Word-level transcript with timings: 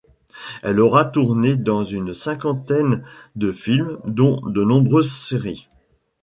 Elle 0.63 0.79
aura 0.79 1.05
tournée 1.05 1.55
dans 1.57 1.83
une 1.83 2.15
cinquantaine 2.15 3.05
de 3.35 3.51
films 3.51 3.99
dont 4.03 4.41
de 4.47 4.63
nombreuses 4.63 5.11
séries. 5.11 5.67